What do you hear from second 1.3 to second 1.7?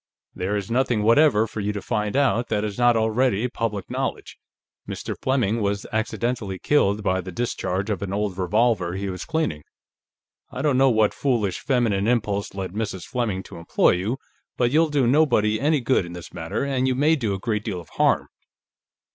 for